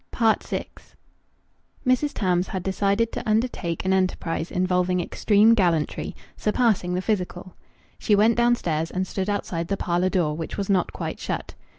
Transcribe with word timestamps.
VI 0.17 0.65
Mrs. 1.85 2.11
Tams 2.15 2.47
had 2.47 2.63
decided 2.63 3.11
to 3.11 3.29
undertake 3.29 3.85
an 3.85 3.93
enterprise 3.93 4.49
involving 4.49 4.99
extreme 4.99 5.53
gallantry 5.53 6.15
surpassing 6.35 6.95
the 6.95 7.03
physical. 7.03 7.55
She 7.99 8.15
went 8.15 8.35
downstairs 8.35 8.89
and 8.89 9.05
stood 9.05 9.29
outside 9.29 9.67
the 9.67 9.77
parlour 9.77 10.09
door, 10.09 10.35
which 10.35 10.57
was 10.57 10.71
not 10.71 10.91
quite 10.91 11.19
shut. 11.19 11.53